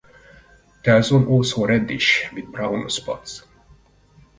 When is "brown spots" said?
2.51-3.43